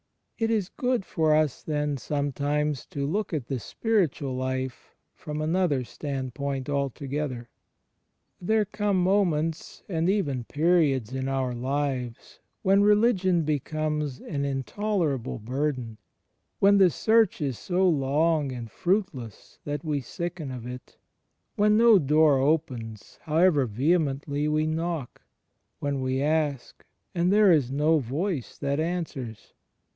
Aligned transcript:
It 0.39 0.49
is 0.49 0.69
good 0.69 1.05
for 1.05 1.35
us 1.35 1.61
then, 1.61 1.95
sometimes, 1.97 2.87
to 2.87 3.05
look 3.05 3.31
at 3.31 3.45
the 3.45 3.59
spiritual 3.59 4.35
life 4.35 4.95
from 5.13 5.39
another 5.39 5.83
standpoint 5.83 6.67
altogether. 6.67 7.49
There 8.41 8.65
come 8.65 8.99
moments 9.03 9.83
and 9.87 10.09
even 10.09 10.45
periods 10.45 11.13
in 11.13 11.27
our 11.27 11.53
lives 11.53 12.39
when 12.63 12.81
relig 12.81 13.23
ion 13.23 13.43
becomes 13.43 14.19
an 14.19 14.43
intolerable 14.43 15.37
burden; 15.37 15.99
when 16.57 16.79
the 16.79 16.89
search 16.89 17.39
is 17.39 17.59
so 17.59 17.87
long 17.87 18.51
and 18.51 18.71
fruitless 18.71 19.59
that 19.65 19.83
we 19.85 20.01
sicken 20.01 20.49
of 20.49 20.65
it; 20.65 20.97
when 21.55 21.77
no 21.77 21.99
door 21.99 22.39
opens, 22.39 23.19
however 23.25 23.67
vehemently 23.67 24.47
we 24.47 24.65
knock; 24.65 25.21
when 25.77 26.01
we 26.01 26.19
ask, 26.23 26.83
and 27.13 27.31
there 27.31 27.51
is 27.51 27.69
no 27.71 27.99
Voice 27.99 28.57
that 28.57 28.79
answers. 28.79 29.53